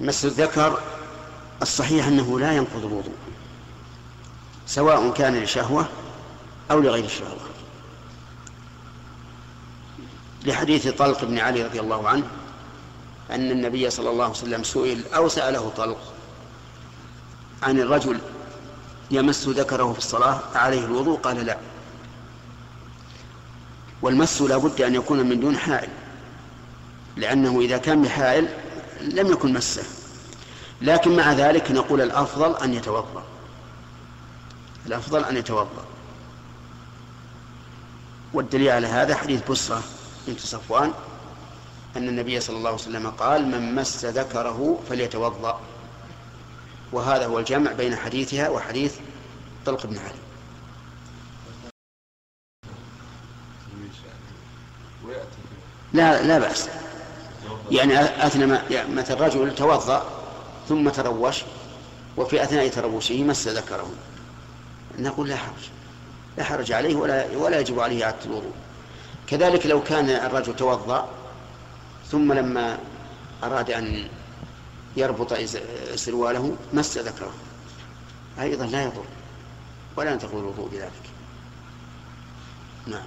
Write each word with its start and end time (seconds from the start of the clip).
مس 0.00 0.24
الذكر 0.24 0.80
الصحيح 1.62 2.06
أنه 2.06 2.40
لا 2.40 2.52
ينقض 2.52 2.84
الوضوء 2.84 3.14
سواء 4.66 5.10
كان 5.10 5.36
لشهوة 5.42 5.88
أو 6.70 6.80
لغير 6.80 7.04
الشهوة. 7.04 7.36
لحديث 10.44 10.88
طلق 10.88 11.24
بن 11.24 11.38
علي 11.38 11.62
رضي 11.62 11.80
الله 11.80 12.08
عنه 12.08 12.24
أن 13.30 13.50
النبي 13.50 13.90
صلى 13.90 14.10
الله 14.10 14.24
عليه 14.24 14.34
وسلم 14.34 14.62
سئل 14.62 15.04
أو 15.14 15.28
سأله 15.28 15.72
طلق 15.76 15.98
عن 17.62 17.78
الرجل 17.78 18.18
يمس 19.10 19.48
ذكره 19.48 19.92
في 19.92 19.98
الصلاة 19.98 20.40
عليه 20.54 20.84
الوضوء؟ 20.84 21.18
قال 21.18 21.46
لا. 21.46 21.58
والمس 24.02 24.42
لا 24.42 24.56
بد 24.56 24.80
أن 24.82 24.94
يكون 24.94 25.28
من 25.28 25.40
دون 25.40 25.56
حائل 25.58 25.88
لأنه 27.16 27.60
إذا 27.60 27.78
كان 27.78 28.02
بحائل 28.02 28.48
لم 29.06 29.32
يكن 29.32 29.52
مسه. 29.52 29.84
لكن 30.82 31.16
مع 31.16 31.32
ذلك 31.32 31.70
نقول 31.70 32.00
الأفضل 32.00 32.56
أن 32.56 32.74
يتوضأ. 32.74 33.24
الأفضل 34.86 35.24
أن 35.24 35.36
يتوضأ. 35.36 35.84
والدليل 38.32 38.68
على 38.68 38.86
هذا 38.86 39.16
حديث 39.16 39.50
بصرة 39.50 39.82
بنت 40.26 40.40
صفوان 40.40 40.92
أن 41.96 42.08
النبي 42.08 42.40
صلى 42.40 42.56
الله 42.56 42.70
عليه 42.70 42.80
وسلم 42.80 43.10
قال 43.10 43.46
من 43.46 43.74
مس 43.74 44.04
ذكره 44.04 44.80
فليتوضأ. 44.88 45.60
وهذا 46.92 47.26
هو 47.26 47.38
الجمع 47.38 47.72
بين 47.72 47.96
حديثها 47.96 48.48
وحديث 48.48 48.94
طلق 49.66 49.86
بن 49.86 49.98
علي. 49.98 50.26
لا 55.92 56.22
لا 56.22 56.38
بأس. 56.38 56.68
يعني 57.70 58.00
أثنى 58.26 58.46
ما 58.46 58.62
يعني 58.70 58.94
مثل 58.94 59.20
رجل 59.20 59.54
توضأ 59.54 60.06
ثم 60.68 60.88
تروش 60.88 61.42
وفي 62.16 62.42
أثناء 62.42 62.68
تروشه 62.68 63.24
مس 63.24 63.48
ذكره. 63.48 63.90
نقول 64.98 65.28
لا 65.28 65.36
حرج 65.36 65.70
لا 66.38 66.44
حرج 66.44 66.72
عليه 66.72 66.96
ولا 66.96 67.36
ولا 67.36 67.60
يجب 67.60 67.80
عليه 67.80 68.04
إعادة 68.04 68.24
الوضوء. 68.24 68.52
كذلك 69.26 69.66
لو 69.66 69.82
كان 69.82 70.10
الرجل 70.10 70.56
توضأ 70.56 71.08
ثم 72.10 72.32
لما 72.32 72.78
أراد 73.42 73.70
أن 73.70 74.08
يربط 74.96 75.34
سرواله 75.94 76.56
مس 76.72 76.98
ذكره. 76.98 77.32
أيضا 78.40 78.66
لا 78.66 78.82
يضر 78.82 79.04
ولا 79.96 80.12
ينتقل 80.12 80.38
الوضوء 80.38 80.68
بذلك. 80.68 80.92
نعم. 82.86 83.06